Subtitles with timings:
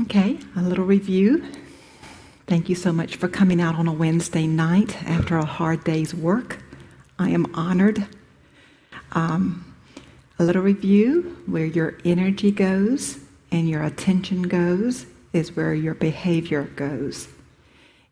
[0.00, 1.44] Okay, a little review.
[2.46, 6.14] Thank you so much for coming out on a Wednesday night after a hard day's
[6.14, 6.60] work.
[7.18, 8.06] I am honored.
[9.12, 9.74] Um,
[10.38, 13.18] a little review where your energy goes
[13.50, 17.28] and your attention goes is where your behavior goes.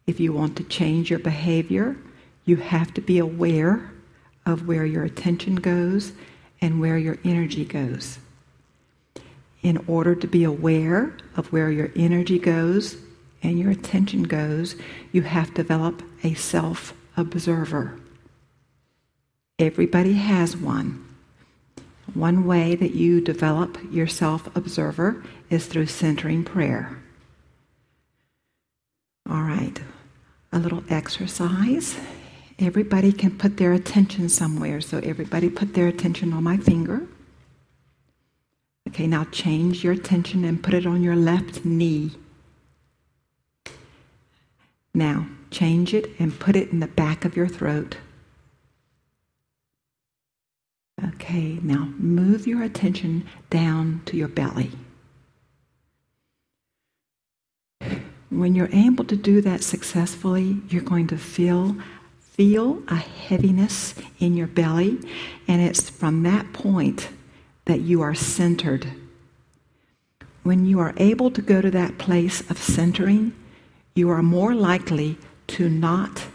[0.06, 1.96] If you want to change your behavior,
[2.44, 3.90] you have to be aware
[4.44, 6.12] of where your attention goes
[6.60, 8.18] and where your energy goes.
[9.62, 12.96] In order to be aware of where your energy goes
[13.42, 14.76] and your attention goes,
[15.12, 17.98] you have to develop a self observer.
[19.58, 21.06] Everybody has one.
[22.14, 26.98] One way that you develop your self observer is through centering prayer.
[29.28, 29.78] All right,
[30.52, 31.96] a little exercise.
[32.58, 37.06] Everybody can put their attention somewhere, so everybody put their attention on my finger.
[39.00, 42.10] Okay, now change your attention and put it on your left knee.
[44.92, 47.96] Now, change it and put it in the back of your throat.
[51.02, 54.70] Okay, now move your attention down to your belly.
[58.28, 61.74] When you're able to do that successfully, you're going to feel
[62.20, 64.98] feel a heaviness in your belly,
[65.48, 67.08] and it's from that point
[67.64, 68.86] that you are centered.
[70.42, 73.34] When you are able to go to that place of centering,
[73.94, 76.26] you are more likely to not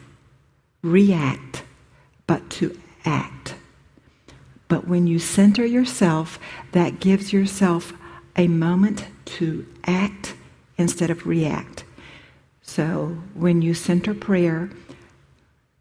[0.81, 1.63] react,
[2.27, 3.55] but to act.
[4.67, 6.39] But when you center yourself,
[6.71, 7.93] that gives yourself
[8.35, 10.35] a moment to act
[10.77, 11.83] instead of react.
[12.61, 14.69] So when you center prayer,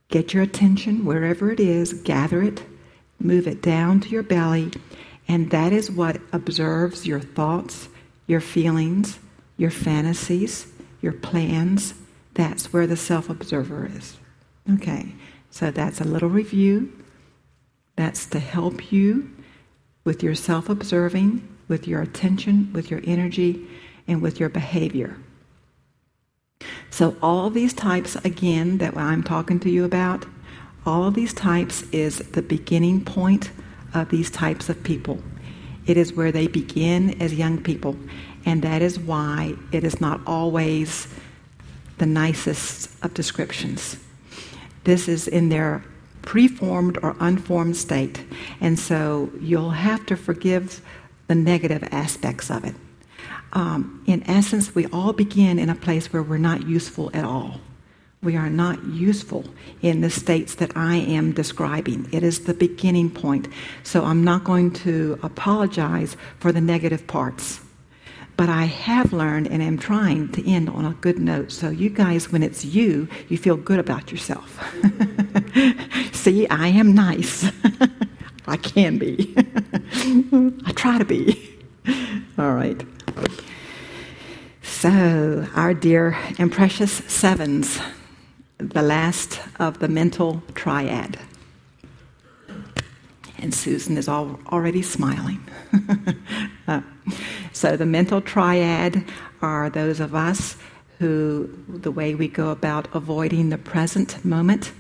[0.09, 2.63] get your attention wherever it is, gather it,
[3.19, 4.71] move it down to your belly,
[5.29, 7.89] and that is what observes your thoughts,
[8.27, 9.19] your feelings,
[9.57, 10.67] your fantasies,
[11.01, 11.95] your plans.
[12.35, 14.17] That's where the self observer is.
[14.75, 15.15] Okay,
[15.51, 16.93] so that's a little review.
[17.97, 19.31] That's to help you
[20.05, 23.67] with your self observing, with your attention, with your energy,
[24.07, 25.17] and with your behavior.
[26.91, 30.27] So, all these types, again, that I'm talking to you about,
[30.87, 33.51] all of these types is the beginning point
[33.95, 35.19] of these types of people.
[35.87, 37.97] It is where they begin as young people,
[38.45, 41.09] and that is why it is not always
[41.99, 43.97] the nicest of descriptions.
[44.85, 45.85] This is in their
[46.23, 48.25] preformed or unformed state,
[48.61, 50.81] and so you'll have to forgive
[51.29, 52.75] the negative aspects of it.
[53.53, 57.61] Um, in essence, we all begin in a place where we're not useful at all
[58.25, 59.45] we are not useful
[59.83, 62.09] in the states that I am describing.
[62.11, 63.49] It is the beginning point.
[63.83, 67.61] So I'm not going to apologize for the negative parts.
[68.37, 71.53] But I have learned and am trying to end on a good note.
[71.53, 74.61] So, you guys, when it's you, you feel good about yourself.
[76.13, 77.49] See, I am nice.
[78.49, 79.33] I can be.
[80.67, 81.41] I try to be.
[82.37, 82.85] All right.
[84.63, 87.81] So, our dear and precious sevens
[88.59, 91.19] the last of the mental triad.
[93.39, 95.41] And Susan is all, already smiling.
[96.69, 96.81] uh,
[97.53, 99.05] so, the mental triad
[99.43, 100.57] are those of us
[100.99, 104.73] who, the way we go about avoiding the present moment,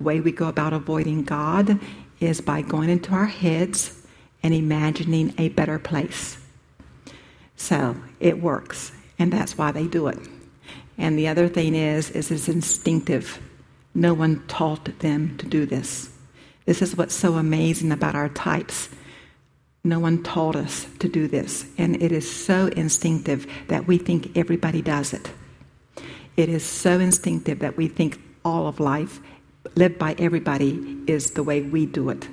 [0.00, 1.78] way we go about avoiding God
[2.20, 4.02] is by going into our heads
[4.42, 6.38] and imagining a better place.
[7.56, 10.18] So, it works, and that's why they do it.
[10.98, 13.40] And the other thing is, is it's instinctive.
[13.94, 16.10] No one taught them to do this.
[16.66, 18.88] This is what's so amazing about our types.
[19.84, 21.64] No one taught us to do this.
[21.78, 25.30] And it is so instinctive that we think everybody does it.
[26.36, 29.20] It is so instinctive that we think all of life,
[29.76, 32.28] lived by everybody, is the way we do it.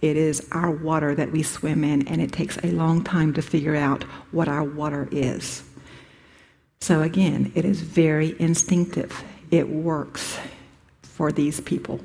[0.00, 3.42] It is our water that we swim in, and it takes a long time to
[3.42, 5.62] figure out what our water is.
[6.80, 9.22] So again, it is very instinctive.
[9.50, 10.38] It works
[11.02, 12.00] for these people.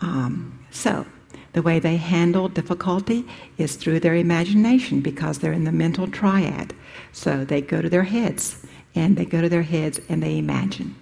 [0.00, 1.06] Um, so
[1.52, 3.24] the way they handle difficulty
[3.58, 6.74] is through their imagination because they're in the mental triad.
[7.12, 10.96] So they go to their heads and they go to their heads and they imagine.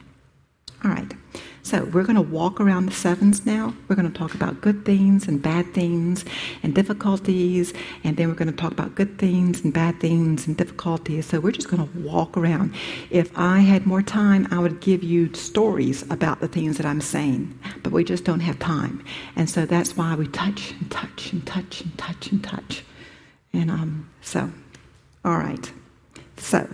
[0.85, 1.13] All right.
[1.65, 3.73] So we're going to walk around the sevens now.
[3.89, 6.25] We're going to talk about good things and bad things
[6.63, 7.73] and difficulties,
[8.03, 11.27] and then we're going to talk about good things and bad things and difficulties.
[11.27, 12.75] So we're just going to walk around.
[13.11, 17.01] If I had more time, I would give you stories about the things that I'm
[17.01, 19.05] saying, but we just don't have time.
[19.37, 22.85] And so that's why we touch and touch and touch and touch and touch.
[23.53, 24.51] And um, so,
[25.25, 25.73] all right.
[26.39, 26.69] So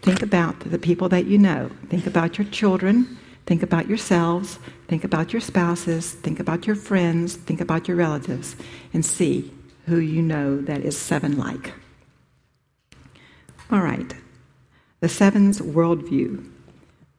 [0.00, 1.70] think about the people that you know.
[1.90, 3.18] Think about your children.
[3.50, 4.60] Think about yourselves.
[4.86, 6.12] Think about your spouses.
[6.12, 7.34] Think about your friends.
[7.34, 8.54] Think about your relatives.
[8.92, 9.50] And see
[9.86, 11.72] who you know that is seven like.
[13.68, 14.14] All right.
[15.00, 16.48] The seven's worldview.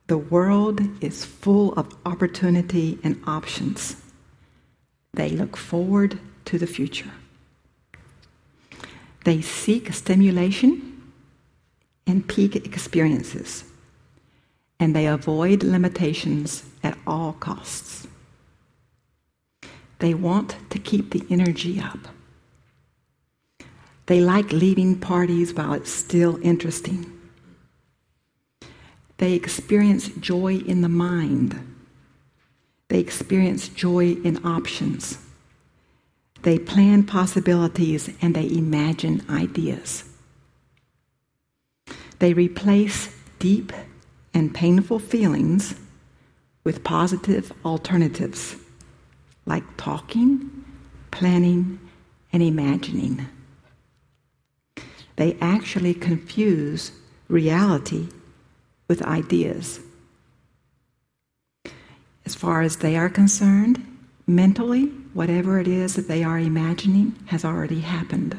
[0.08, 3.98] The world is full of opportunity and options.
[5.14, 7.12] They look forward to the future.
[9.26, 11.12] They seek stimulation
[12.08, 13.66] and peak experiences,
[14.82, 18.08] and they avoid limitations at all costs.
[20.00, 22.00] They want to keep the energy up.
[24.08, 27.06] They like leaving parties while it's still interesting.
[29.20, 31.76] They experience joy in the mind.
[32.88, 35.20] They experience joy in options.
[36.42, 40.06] They plan possibilities and they imagine ideas.
[42.18, 43.72] They replace deep
[44.34, 45.76] and painful feelings
[46.64, 48.56] with positive alternatives
[49.46, 50.50] like talking,
[51.10, 51.80] planning,
[52.32, 53.28] and imagining.
[55.16, 56.92] They actually confuse
[57.28, 58.08] reality
[58.88, 59.80] with ideas.
[62.26, 63.86] As far as they are concerned,
[64.28, 68.38] mentally, whatever it is that they are imagining has already happened.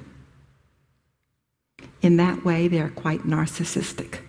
[2.00, 4.20] In that way, they are quite narcissistic.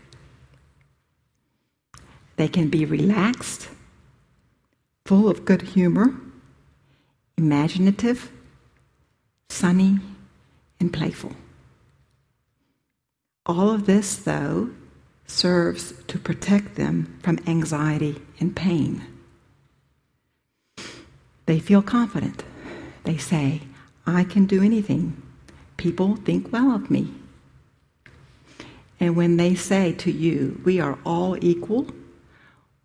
[2.44, 3.70] They can be relaxed,
[5.06, 6.14] full of good humor,
[7.38, 8.34] imaginative,
[9.48, 10.00] sunny,
[10.78, 11.32] and playful.
[13.46, 14.72] All of this, though,
[15.26, 19.06] serves to protect them from anxiety and pain.
[21.46, 22.44] They feel confident.
[23.06, 23.62] They say,
[24.06, 25.16] I can do anything.
[25.78, 27.08] People think well of me.
[29.00, 31.88] And when they say to you, we are all equal,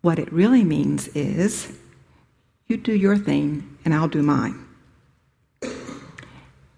[0.01, 1.71] what it really means is,
[2.67, 4.65] you do your thing and I'll do mine.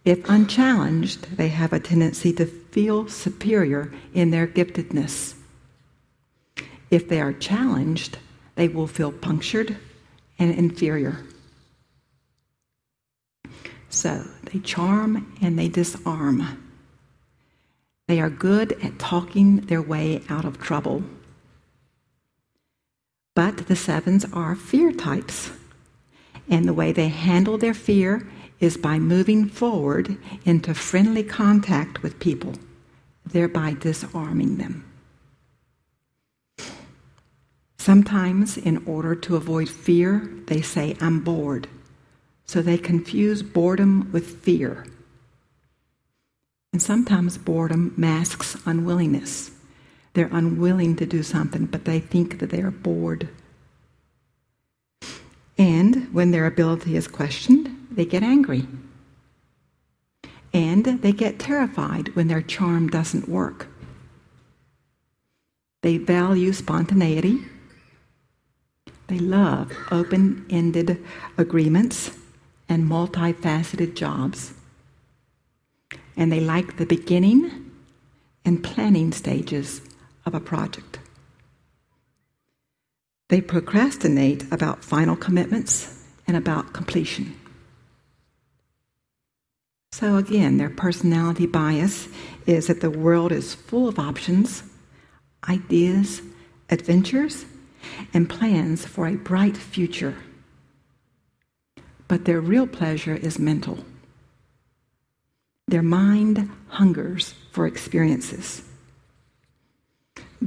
[0.04, 5.36] If unchallenged, they have a tendency to feel superior in their giftedness.
[6.90, 8.18] If they are challenged,
[8.56, 9.78] they will feel punctured
[10.40, 11.24] and inferior.
[13.90, 16.58] So they charm and they disarm.
[18.08, 21.04] They are good at talking their way out of trouble.
[23.36, 25.52] But the sevens are fear types.
[26.50, 28.28] And the way they handle their fear
[28.60, 32.54] is by moving forward into friendly contact with people,
[33.26, 34.86] thereby disarming them.
[37.78, 41.68] Sometimes, in order to avoid fear, they say, I'm bored.
[42.46, 44.86] So they confuse boredom with fear.
[46.74, 49.52] And sometimes boredom masks unwillingness.
[50.14, 53.30] They're unwilling to do something, but they think that they are bored.
[55.58, 58.68] And when their ability is questioned, they get angry.
[60.54, 63.68] And they get terrified when their charm doesn't work.
[65.82, 67.40] They value spontaneity.
[69.08, 71.04] They love open ended
[71.38, 72.12] agreements
[72.68, 74.54] and multifaceted jobs.
[76.18, 77.72] And they like the beginning
[78.46, 79.82] and planning stages
[80.26, 81.00] of a project.
[83.30, 87.36] They procrastinate about final commitments and about completion.
[89.94, 92.08] So, again, their personality bias
[92.46, 94.64] is that the world is full of options,
[95.48, 96.22] ideas,
[96.70, 97.46] adventures,
[98.14, 100.16] and plans for a bright future.
[102.08, 103.80] But their real pleasure is mental.
[105.68, 108.64] Their mind hungers for experiences.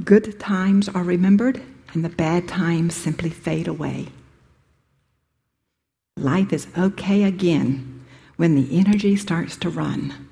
[0.03, 1.61] Good times are remembered,
[1.93, 4.09] and the bad times simply fade away.
[6.17, 10.27] Life is okay again when the energy starts to run.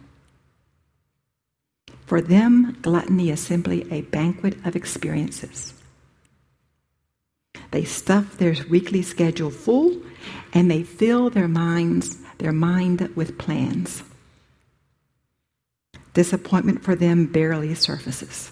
[2.05, 5.73] For them, gluttony is simply a banquet of experiences.
[7.71, 10.01] They stuff their weekly schedule full
[10.53, 14.03] and they fill their minds, their mind with plans.
[16.13, 18.51] Disappointment for them barely surfaces.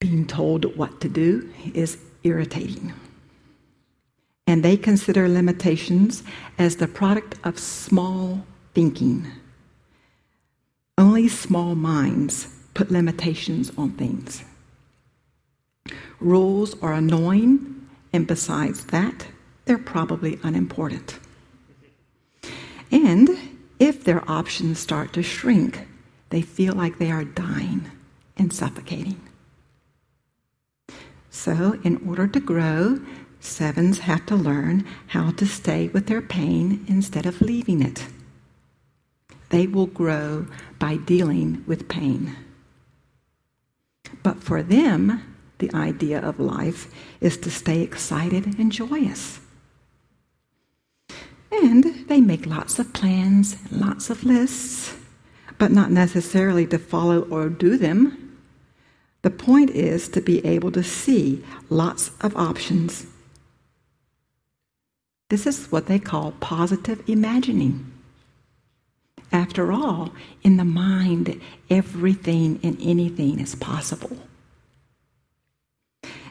[0.00, 2.92] Being told what to do is irritating
[4.48, 6.22] and they consider limitations
[6.58, 9.26] as the product of small thinking.
[10.96, 14.42] Only small minds put limitations on things.
[16.18, 19.26] Rules are annoying, and besides that,
[19.66, 21.18] they're probably unimportant.
[22.90, 23.28] And
[23.78, 25.86] if their options start to shrink,
[26.30, 27.90] they feel like they are dying.
[28.40, 29.27] and suffocating.
[31.38, 33.00] So, in order to grow,
[33.38, 38.08] sevens have to learn how to stay with their pain instead of leaving it.
[39.50, 40.48] They will grow
[40.80, 42.34] by dealing with pain.
[44.24, 45.22] But for them,
[45.58, 49.38] the idea of life is to stay excited and joyous.
[51.52, 54.96] And they make lots of plans, lots of lists,
[55.56, 58.27] but not necessarily to follow or do them.
[59.22, 63.06] The point is to be able to see lots of options.
[65.28, 67.92] This is what they call positive imagining.
[69.30, 74.16] After all, in the mind, everything and anything is possible.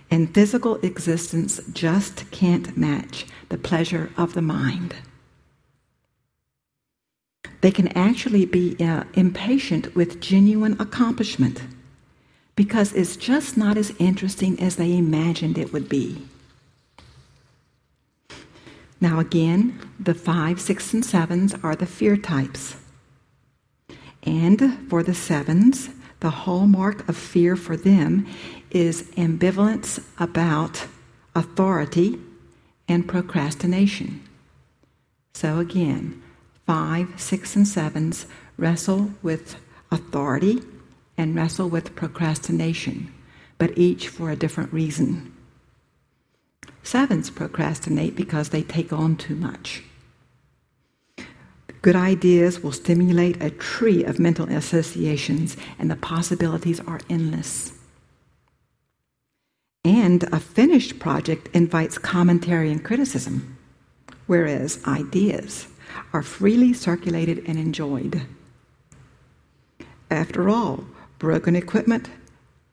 [0.10, 4.96] And physical existence just can't match the pleasure of the mind.
[7.62, 11.62] They can actually be uh, impatient with genuine accomplishment
[12.57, 16.17] because it's just not as interesting as they imagined it would be.
[18.99, 22.75] Now, again, the five, six, and sevens are the fear types.
[24.23, 28.27] And for the sevens, the hallmark of fear for them
[28.71, 30.87] is ambivalence about
[31.35, 32.19] authority
[32.89, 34.27] and procrastination.
[35.35, 36.23] So again,
[36.65, 38.25] five, six, and sevens
[38.57, 39.57] wrestle with
[39.91, 40.63] authority
[41.17, 43.13] and wrestle with procrastination,
[43.57, 45.33] but each for a different reason.
[46.83, 49.83] Sevens procrastinate because they take on too much.
[51.81, 57.74] Good ideas will stimulate a tree of mental associations, and the possibilities are endless.
[59.86, 63.57] And a finished project invites commentary and criticism,
[64.25, 65.67] whereas ideas
[66.13, 68.24] are freely circulated and enjoyed.
[70.12, 70.86] After all,
[71.19, 72.09] broken equipment,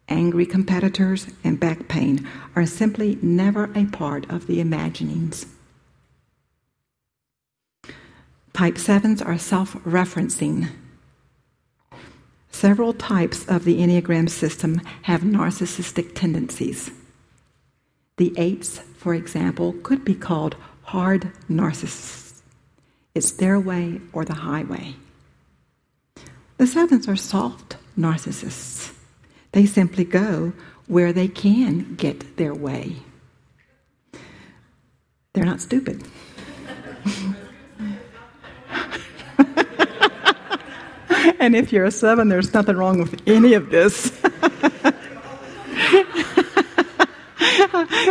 [0.08, 5.46] angry competitors, and back pain are simply never a part of the imaginings.
[8.52, 10.68] Type 7s are self referencing.
[12.50, 16.92] Several types of the Enneagram system have narcissistic tendencies.
[18.16, 22.42] The 8s, for example, could be called hard narcissists.
[23.12, 24.94] It's their way or the highway.
[26.58, 28.92] The 7s are soft narcissists.
[29.52, 30.52] They simply go
[30.86, 32.96] where they can get their way.
[35.32, 36.02] They're not stupid.
[41.40, 44.20] and if you're a seven, there's nothing wrong with any of this.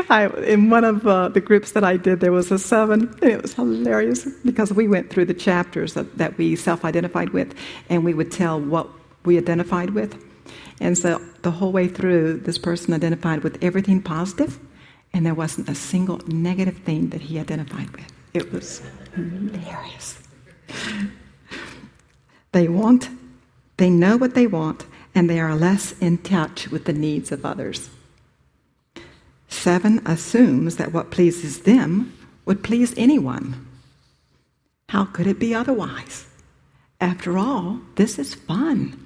[0.10, 3.32] I, in one of uh, the groups that I did, there was a seven, and
[3.32, 7.56] it was hilarious because we went through the chapters that, that we self identified with,
[7.90, 8.90] and we would tell what
[9.26, 10.22] we identified with.
[10.80, 14.60] And so the whole way through, this person identified with everything positive,
[15.14, 18.12] and there wasn't a single negative thing that he identified with.
[18.34, 18.82] It was
[19.16, 20.20] hilarious.
[22.52, 23.10] They want,
[23.78, 27.46] they know what they want, and they are less in touch with the needs of
[27.46, 27.90] others.
[29.48, 32.12] Seven assumes that what pleases them
[32.46, 33.68] would please anyone.
[34.90, 36.26] How could it be otherwise?
[37.00, 39.03] After all, this is fun.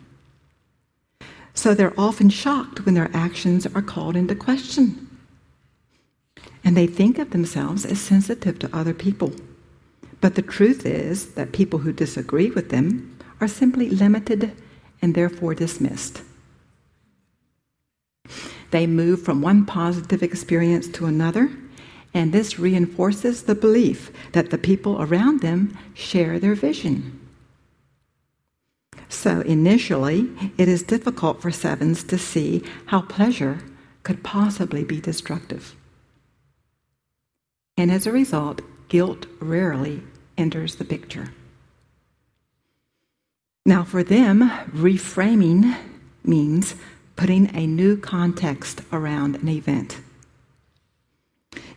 [1.57, 5.09] So they're often shocked when their actions are called into question.
[6.63, 9.31] And they think of themselves as sensitive to other people.
[10.21, 14.51] But the truth is that people who disagree with them are simply limited
[15.01, 16.21] and therefore dismissed.
[18.69, 21.49] They move from one positive experience to another,
[22.13, 27.16] and this reinforces the belief that the people around them share their vision.
[29.09, 33.59] So, initially, it is difficult for sevens to see how pleasure
[34.03, 35.75] could possibly be destructive.
[37.77, 40.03] And as a result, guilt rarely
[40.37, 41.33] enters the picture.
[43.65, 45.77] Now, for them, reframing
[46.23, 46.75] means
[47.15, 49.99] putting a new context around an event.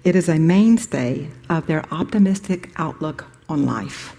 [0.05, 4.17] It is a mainstay of their optimistic outlook on life.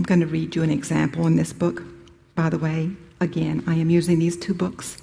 [0.00, 1.82] I'm going to read you an example in this book.
[2.34, 4.96] By the way, again, I am using these two books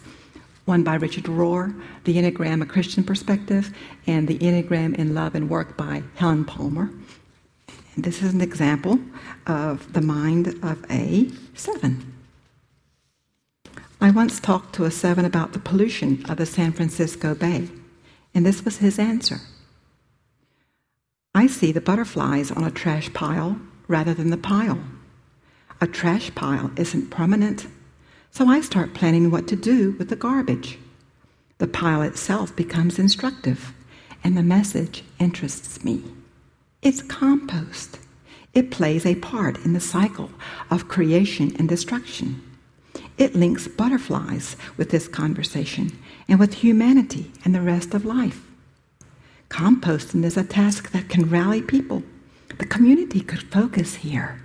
[0.65, 3.71] one by Richard Rohr, The Enneagram, A Christian Perspective,
[4.07, 6.89] and The Enneagram in Love and Work by Helen Palmer.
[7.95, 8.99] This is an example
[9.45, 12.15] of the mind of a seven.
[14.01, 17.69] I once talked to a seven about the pollution of the San Francisco Bay,
[18.33, 19.41] and this was his answer.
[21.35, 24.79] I see the butterflies on a trash pile rather than the pile.
[25.79, 27.67] A trash pile isn't permanent,
[28.31, 30.77] So I start planning what to do with the garbage.
[31.57, 33.73] The pile itself becomes instructive,
[34.23, 36.03] and the message interests me.
[36.83, 37.99] It's compost.
[38.53, 40.29] It plays a part in the cycle
[40.69, 42.41] of creation and destruction.
[43.17, 48.41] It links butterflies with this conversation and with humanity and the rest of life.
[49.49, 52.03] Composting is a task that can rally people.
[52.57, 54.41] The community could focus here.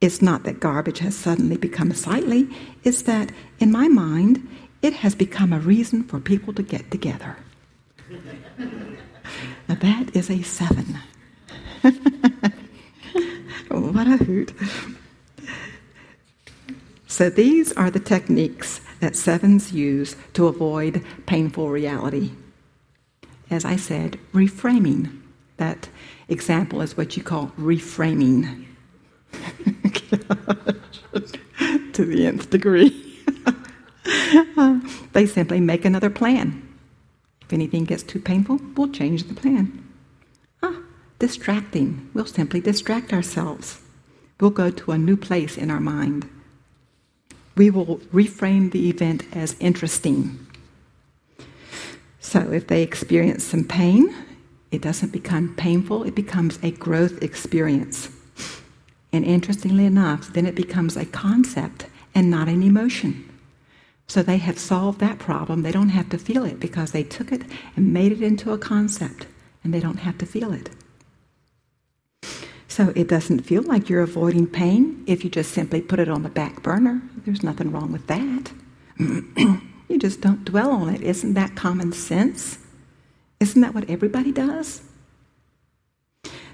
[0.00, 2.48] It's not that garbage has suddenly become sightly,
[2.84, 4.48] it's that, in my mind,
[4.80, 7.36] it has become a reason for people to get together.
[9.68, 10.98] now that is a seven.
[13.70, 14.52] Oh, what a hoot.
[17.06, 22.32] So these are the techniques that sevens use to avoid painful reality.
[23.48, 25.16] As I said, reframing.
[25.56, 25.88] That
[26.30, 28.66] example is what you call reframing.
[31.92, 33.06] to the nth degree.
[35.12, 36.66] they simply make another plan.
[37.42, 39.84] If anything gets too painful, we'll change the plan.
[40.62, 40.80] Ah,
[41.18, 42.08] distracting.
[42.14, 43.80] We'll simply distract ourselves.
[44.40, 46.28] We'll go to a new place in our mind.
[47.56, 50.46] We will reframe the event as interesting.
[52.20, 54.14] So if they experience some pain,
[54.70, 58.08] it doesn't become painful, it becomes a growth experience.
[59.12, 63.26] And interestingly enough, then it becomes a concept and not an emotion.
[64.06, 65.62] So they have solved that problem.
[65.62, 67.42] They don't have to feel it because they took it
[67.76, 69.26] and made it into a concept
[69.62, 70.70] and they don't have to feel it.
[72.66, 76.22] So it doesn't feel like you're avoiding pain if you just simply put it on
[76.22, 77.02] the back burner.
[77.24, 78.52] There's nothing wrong with that.
[79.88, 81.02] you just don't dwell on it.
[81.02, 82.58] Isn't that common sense?
[83.40, 84.82] Isn't that what everybody does?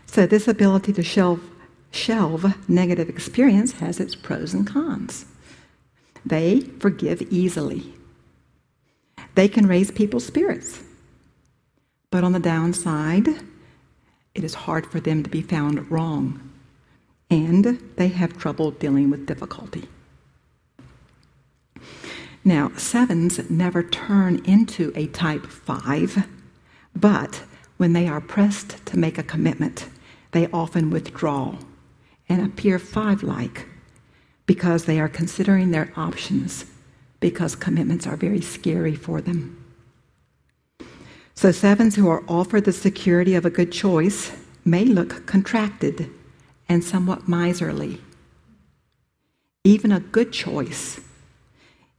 [0.07, 1.43] So, this ability to shelve,
[1.91, 5.27] shelve negative experience has its pros and cons.
[6.25, 7.93] They forgive easily,
[9.35, 10.83] they can raise people's spirits.
[12.11, 13.29] But on the downside,
[14.35, 16.51] it is hard for them to be found wrong,
[17.31, 17.65] and
[17.97, 19.89] they have trouble dealing with difficulty.
[22.45, 26.27] Now, sevens never turn into a type five,
[26.97, 27.43] but
[27.77, 29.89] when they are pressed to make a commitment,
[30.33, 31.57] they often withdraw
[32.29, 33.69] and appear five like
[34.47, 36.65] because they are considering their options
[37.21, 39.63] because commitments are very scary for them.
[41.35, 44.33] So, sevens who are offered the security of a good choice
[44.65, 46.11] may look contracted
[46.69, 48.01] and somewhat miserly.
[49.65, 51.01] Even a good choice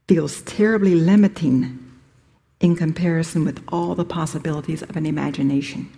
[0.07, 1.86] feels terribly limiting
[2.59, 5.91] in comparison with all the possibilities of an imagination.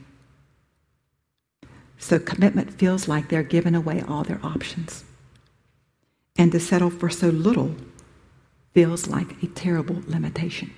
[1.98, 5.04] So, commitment feels like they're giving away all their options.
[6.38, 7.76] And to settle for so little
[8.74, 10.72] feels like a terrible limitation.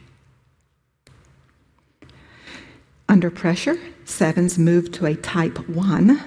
[3.08, 6.22] Under pressure, sevens move to a type one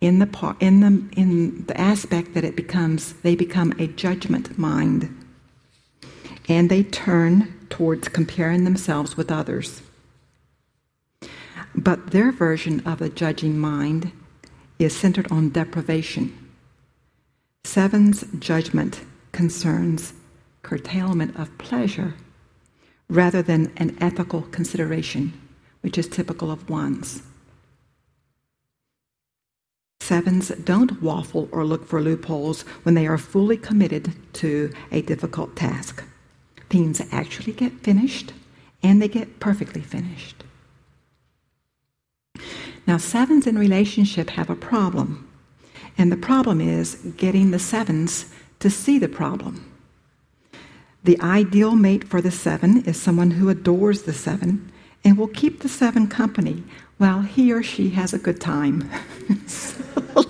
[0.00, 4.58] in the, par- in the, in the aspect that it becomes, they become a judgment
[4.58, 5.23] mind.
[6.48, 9.82] And they turn towards comparing themselves with others.
[11.74, 14.12] But their version of a judging mind
[14.78, 16.36] is centered on deprivation.
[17.64, 19.00] Seven's judgment
[19.32, 20.12] concerns
[20.62, 22.14] curtailment of pleasure
[23.08, 25.32] rather than an ethical consideration
[25.82, 27.22] which is typical of ones.
[30.00, 35.56] Sevens don't waffle or look for loopholes when they are fully committed to a difficult
[35.56, 36.04] task.
[36.74, 38.32] Things actually get finished
[38.82, 40.42] and they get perfectly finished.
[42.84, 45.30] Now, sevens in relationship have a problem,
[45.96, 49.72] and the problem is getting the sevens to see the problem.
[51.04, 54.72] The ideal mate for the seven is someone who adores the seven
[55.04, 56.64] and will keep the seven company
[56.98, 58.90] while he or she has a good time.
[59.46, 59.80] so,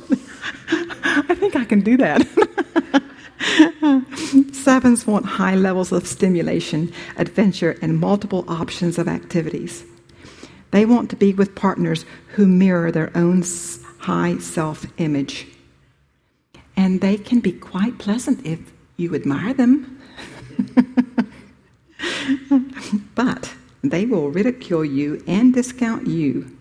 [1.06, 3.02] I think I can do that.
[4.52, 9.84] Sevens want high levels of stimulation, adventure, and multiple options of activities.
[10.70, 13.44] They want to be with partners who mirror their own
[13.98, 15.46] high self image.
[16.76, 18.60] And they can be quite pleasant if
[18.96, 20.00] you admire them.
[23.14, 23.52] but
[23.82, 26.56] they will ridicule you and discount you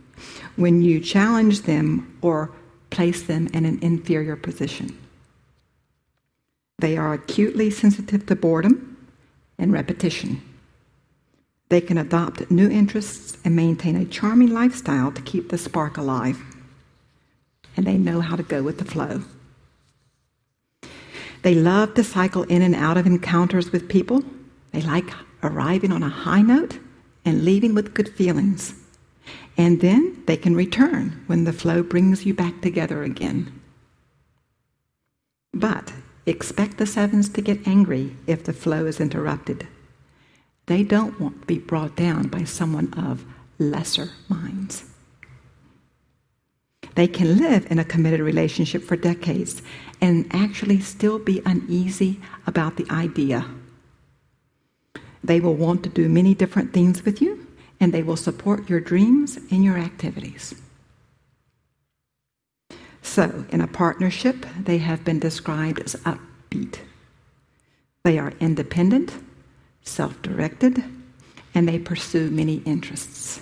[0.55, 2.51] when you challenge them or
[2.89, 4.97] place them in an inferior position.
[6.83, 8.97] They are acutely sensitive to boredom
[9.57, 10.41] and repetition.
[11.69, 16.41] They can adopt new interests and maintain a charming lifestyle to keep the spark alive.
[17.77, 19.21] And they know how to go with the flow.
[21.43, 24.21] They love to cycle in and out of encounters with people.
[24.73, 25.09] They like
[25.41, 26.79] arriving on a high note
[27.23, 28.73] and leaving with good feelings.
[29.55, 33.61] And then they can return when the flow brings you back together again.
[35.53, 35.93] But
[36.25, 39.67] expect the sevens to get angry if the flow is interrupted.
[40.65, 43.25] They don't want to be brought down by someone of
[43.59, 44.85] lesser minds.
[46.95, 49.61] They can live in a committed relationship for decades
[49.99, 53.45] and actually still be uneasy about the idea.
[55.23, 57.47] They will want to do many different things with you,
[57.79, 60.53] and they will support your dreams and your activities.
[63.03, 66.79] So, in a partnership, they have been described as upbeat.
[68.03, 69.13] They are independent,
[69.83, 70.83] self directed,
[71.53, 73.41] and they pursue many interests.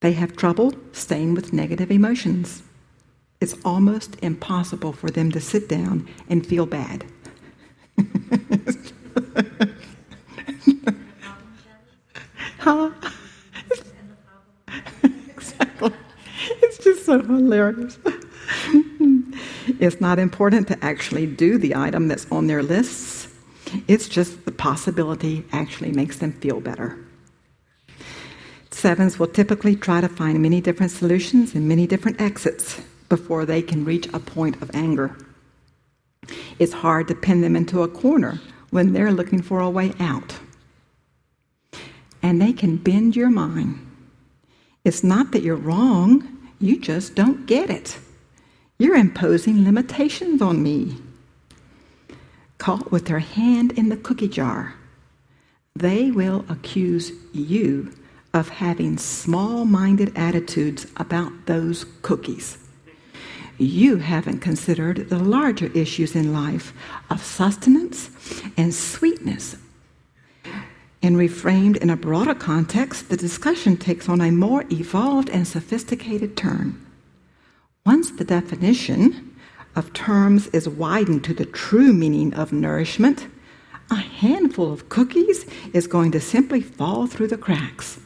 [0.00, 2.62] They have trouble staying with negative emotions.
[3.40, 7.04] It's almost impossible for them to sit down and feel bad.
[12.58, 12.90] huh?
[15.28, 15.92] exactly.
[16.62, 17.98] It's just so hilarious.
[19.78, 23.28] it's not important to actually do the item that's on their lists.
[23.88, 26.98] It's just the possibility actually makes them feel better.
[28.70, 33.60] Sevens will typically try to find many different solutions and many different exits before they
[33.60, 35.16] can reach a point of anger.
[36.58, 38.40] It's hard to pin them into a corner
[38.70, 40.38] when they're looking for a way out.
[42.22, 43.80] And they can bend your mind.
[44.84, 46.33] It's not that you're wrong,
[46.66, 47.98] you just don't get it.
[48.78, 50.96] You're imposing limitations on me.
[52.58, 54.74] Caught with their hand in the cookie jar,
[55.76, 57.92] they will accuse you
[58.32, 62.58] of having small minded attitudes about those cookies.
[63.58, 66.72] You haven't considered the larger issues in life
[67.10, 68.10] of sustenance
[68.56, 69.56] and sweetness.
[71.04, 76.34] And reframed in a broader context, the discussion takes on a more evolved and sophisticated
[76.34, 76.80] turn.
[77.84, 79.36] Once the definition
[79.76, 83.28] of terms is widened to the true meaning of nourishment,
[83.90, 88.00] a handful of cookies is going to simply fall through the cracks.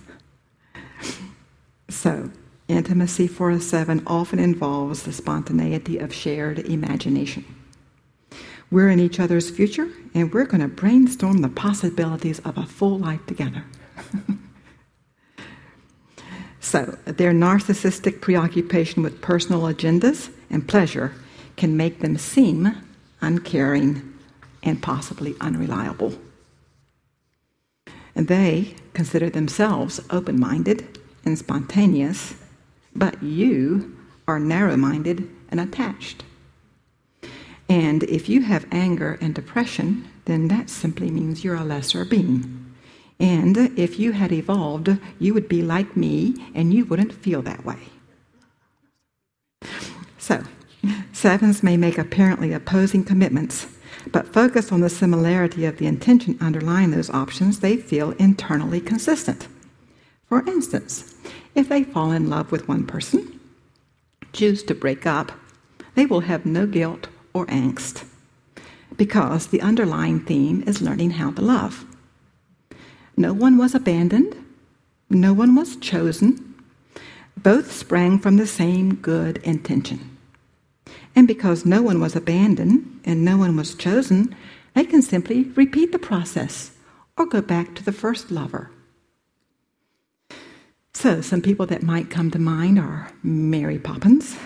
[1.88, 2.32] So,
[2.66, 7.44] intimacy for a seven often involves the spontaneity of shared imagination.
[8.70, 12.98] We're in each other's future, and we're going to brainstorm the possibilities of a full
[12.98, 13.64] life together.
[16.60, 21.14] so, their narcissistic preoccupation with personal agendas and pleasure
[21.56, 22.74] can make them seem
[23.22, 24.14] uncaring
[24.62, 26.14] and possibly unreliable.
[28.14, 32.34] And they consider themselves open minded and spontaneous,
[32.94, 36.24] but you are narrow minded and attached.
[37.68, 42.74] And if you have anger and depression, then that simply means you're a lesser being.
[43.20, 47.64] And if you had evolved, you would be like me and you wouldn't feel that
[47.64, 47.78] way.
[50.18, 50.44] So,
[51.12, 53.66] sevens may make apparently opposing commitments,
[54.12, 59.48] but focus on the similarity of the intention underlying those options they feel internally consistent.
[60.26, 61.14] For instance,
[61.54, 63.40] if they fall in love with one person,
[64.32, 65.32] choose to break up,
[65.94, 68.04] they will have no guilt or angst
[68.96, 71.84] because the underlying theme is learning how to love.
[73.16, 74.34] No one was abandoned,
[75.08, 76.54] no one was chosen.
[77.36, 80.16] Both sprang from the same good intention.
[81.14, 84.34] And because no one was abandoned and no one was chosen,
[84.74, 86.72] they can simply repeat the process
[87.16, 88.70] or go back to the first lover
[91.00, 94.36] so, some people that might come to mind are Mary Poppins,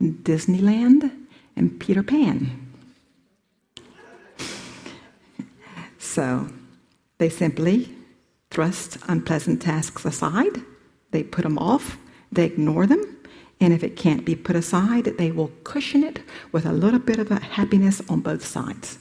[0.00, 1.10] Disneyland,
[1.56, 2.58] and Peter Pan.
[5.98, 6.48] So,
[7.18, 7.94] they simply
[8.50, 10.60] thrust unpleasant tasks aside,
[11.10, 11.96] they put them off,
[12.30, 13.16] they ignore them,
[13.60, 17.18] and if it can't be put aside, they will cushion it with a little bit
[17.18, 18.98] of a happiness on both sides.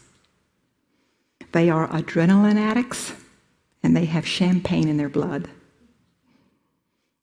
[1.52, 3.14] They are adrenaline addicts
[3.84, 5.50] and they have champagne in their blood.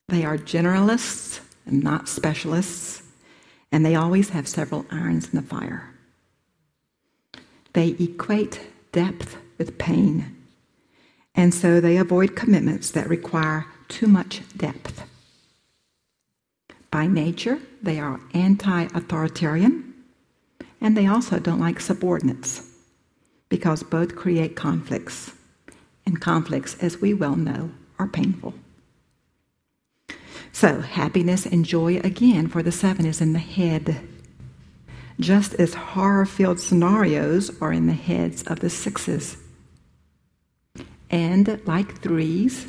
[0.08, 3.02] They are generalists and not specialists,
[3.70, 5.94] and they always have several irons in the fire.
[7.72, 8.60] They equate
[8.92, 10.36] depth with pain,
[11.34, 15.04] and so they avoid commitments that require too much depth.
[16.90, 19.94] By nature, they are anti authoritarian,
[20.80, 22.66] and they also don't like subordinates
[23.48, 25.32] because both create conflicts,
[26.06, 28.54] and conflicts, as we well know, are painful.
[30.52, 34.00] So, happiness and joy again for the seven is in the head.
[35.20, 39.36] just as horror filled scenarios are in the heads of the sixes.
[41.10, 42.66] And like threes,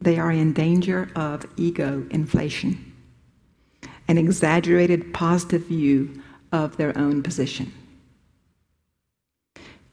[0.00, 2.92] they are in danger of ego inflation,
[4.08, 7.72] an exaggerated positive view of their own position.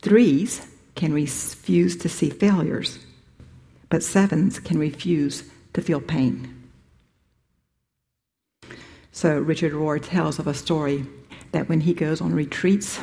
[0.01, 2.99] Threes can refuse to see failures,
[3.89, 6.55] but sevens can refuse to feel pain.
[9.19, 11.05] So, Richard Rohr tells of a story
[11.51, 13.01] that when he goes on retreats,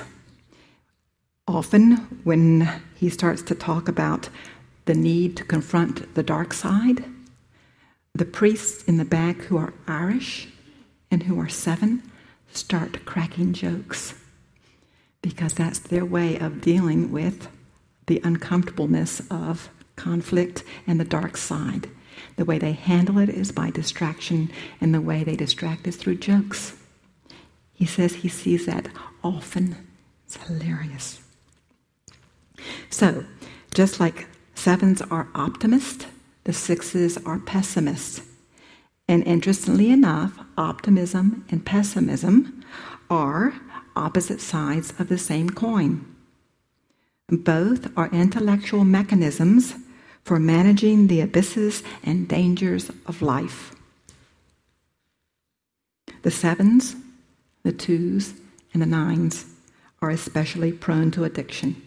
[1.46, 4.30] often when he starts to talk about
[4.86, 7.04] the need to confront the dark side,
[8.14, 10.48] the priests in the back who are Irish
[11.10, 12.02] and who are seven
[12.50, 14.14] start cracking jokes
[15.20, 17.48] because that's their way of dealing with
[18.06, 21.90] the uncomfortableness of conflict and the dark side.
[22.36, 24.50] The way they handle it is by distraction,
[24.80, 26.74] and the way they distract is through jokes.
[27.74, 28.88] He says he sees that
[29.22, 29.76] often.
[30.24, 31.20] It's hilarious.
[32.90, 33.24] So,
[33.74, 36.06] just like sevens are optimists,
[36.44, 38.22] the sixes are pessimists.
[39.08, 42.64] And interestingly enough, optimism and pessimism
[43.08, 43.54] are
[43.94, 46.04] opposite sides of the same coin.
[47.28, 49.74] Both are intellectual mechanisms
[50.26, 53.76] for managing the abysses and dangers of life.
[56.22, 56.96] The sevens,
[57.62, 58.34] the twos,
[58.72, 59.44] and the nines
[60.02, 61.80] are especially prone to addiction.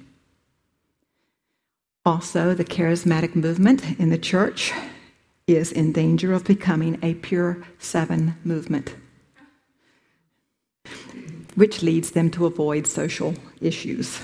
[2.06, 4.72] Also, the charismatic movement in the church
[5.46, 8.96] is in danger of becoming a pure seven movement,
[11.56, 14.22] which leads them to avoid social issues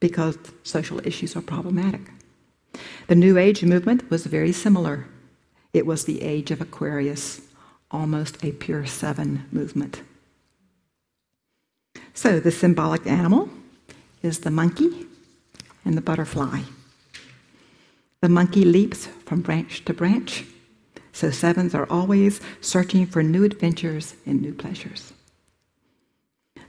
[0.00, 2.00] because social issues are problematic.
[3.08, 5.06] The New Age movement was very similar.
[5.72, 7.40] It was the age of Aquarius,
[7.90, 10.02] almost a pure seven movement.
[12.14, 13.48] So, the symbolic animal
[14.22, 15.06] is the monkey
[15.84, 16.60] and the butterfly.
[18.20, 20.44] The monkey leaps from branch to branch,
[21.12, 25.12] so sevens are always searching for new adventures and new pleasures.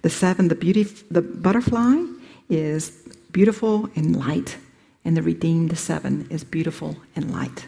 [0.01, 2.03] The seven, the beauty, the butterfly
[2.49, 2.91] is
[3.31, 4.57] beautiful and light
[5.05, 7.67] and the redeemed seven is beautiful and light.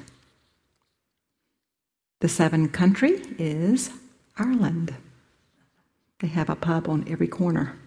[2.22, 3.90] The seven country is
[4.38, 4.96] Ireland.
[6.20, 7.78] They have a pub on every corner.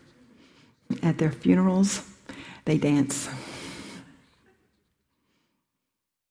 [1.02, 2.02] At their funerals,
[2.64, 3.28] they dance.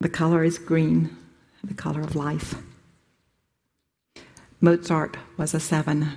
[0.00, 1.16] The color is green,
[1.64, 2.54] the color of life.
[4.60, 6.12] Mozart was a seven.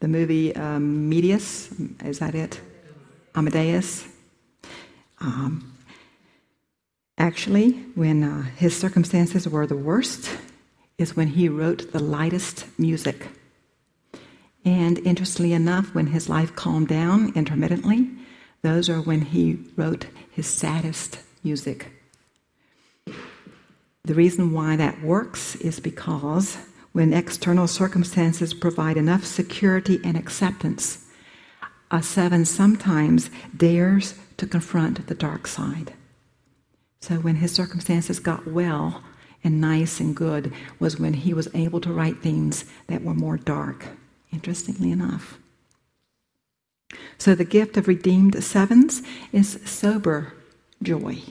[0.00, 1.70] The movie um, Medius,
[2.04, 2.60] is that it?
[3.34, 4.06] Amadeus.
[5.20, 5.71] Um,
[7.22, 10.28] Actually, when uh, his circumstances were the worst,
[10.98, 13.28] is when he wrote the lightest music.
[14.64, 18.10] And interestingly enough, when his life calmed down intermittently,
[18.62, 21.92] those are when he wrote his saddest music.
[23.06, 26.56] The reason why that works is because
[26.90, 31.06] when external circumstances provide enough security and acceptance,
[31.88, 35.92] a seven sometimes dares to confront the dark side.
[37.02, 39.02] So when his circumstances got well
[39.42, 43.36] and nice and good was when he was able to write things that were more
[43.36, 43.88] dark,
[44.32, 45.36] interestingly enough.
[47.18, 50.32] So the gift of redeemed sevens is sober
[50.80, 51.22] joy.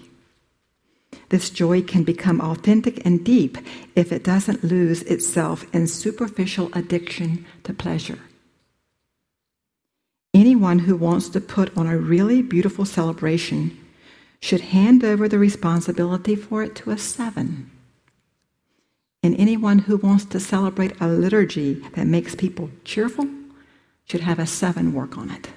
[1.29, 3.57] This joy can become authentic and deep
[3.95, 8.19] if it doesn't lose itself in superficial addiction to pleasure.
[10.33, 13.77] Anyone who wants to put on a really beautiful celebration
[14.41, 17.69] should hand over the responsibility for it to a seven.
[19.23, 23.27] And anyone who wants to celebrate a liturgy that makes people cheerful
[24.05, 25.49] should have a seven work on it.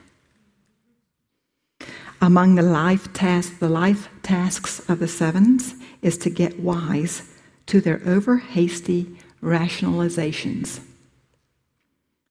[2.20, 7.22] Among the life tasks, the life tasks of the sevens is to get wise
[7.66, 10.80] to their over hasty rationalizations.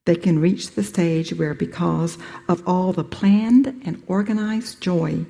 [0.04, 5.26] They can reach the stage where, because of all the planned and organized joy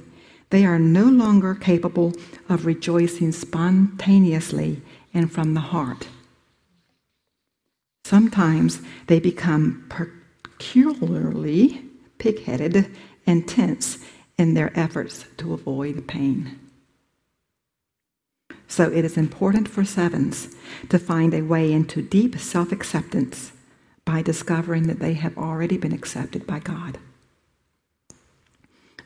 [0.55, 2.13] they are no longer capable
[2.49, 4.81] of rejoicing spontaneously
[5.13, 6.07] and from the heart.
[8.05, 11.83] Sometimes they become peculiarly
[12.19, 12.89] pig headed
[13.27, 13.99] and tense
[14.39, 16.57] in their efforts to avoid pain.
[18.69, 20.55] So it is important for sevens
[20.89, 23.51] to find a way into deep self acceptance
[24.05, 26.99] by discovering that they have already been accepted by God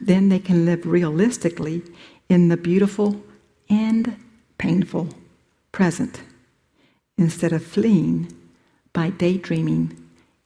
[0.00, 1.82] then they can live realistically
[2.28, 3.22] in the beautiful
[3.68, 4.16] and
[4.58, 5.08] painful
[5.72, 6.22] present
[7.16, 8.32] instead of fleeing
[8.92, 9.96] by daydreaming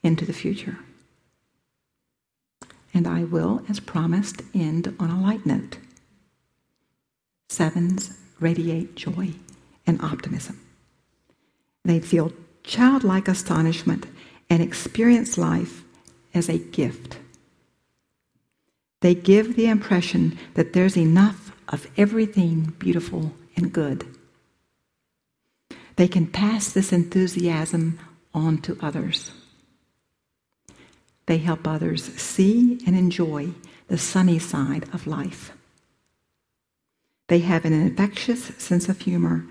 [0.03, 0.79] into the future.
[2.95, 5.79] and I will, as promised, end on a light note.
[7.49, 9.31] Sevens radiate joy
[9.87, 10.61] and optimism.
[11.85, 12.33] They feel
[12.65, 14.07] childlike astonishment
[14.51, 15.85] and experience life
[16.35, 17.19] as a gift.
[19.03, 24.07] They give the impression that there's enough of everything beautiful and good.
[25.97, 27.99] They can pass this enthusiasm
[28.33, 29.33] on to others.
[31.27, 33.51] They help others see and enjoy
[33.89, 35.53] the sunny side of life.
[37.29, 39.45] They have an infectious sense of humor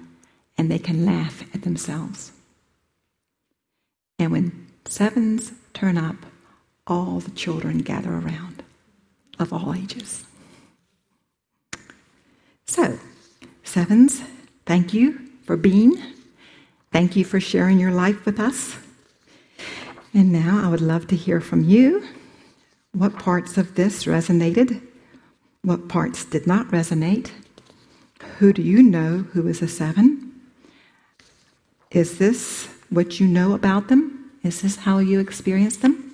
[0.58, 2.32] and they can laugh at themselves.
[4.18, 6.16] And when sevens turn up,
[6.88, 8.51] all the children gather around
[9.42, 10.26] of all ages.
[12.66, 13.00] So,
[13.64, 14.22] sevens,
[14.66, 16.02] thank you for being.
[16.92, 18.78] Thank you for sharing your life with us.
[20.14, 22.08] And now I would love to hear from you.
[22.94, 24.82] What parts of this resonated?
[25.64, 27.32] What parts did not resonate?
[28.40, 30.42] Who do you know who is a seven?
[31.92, 34.32] Is this what you know about them?
[34.44, 36.11] Is this how you experience them?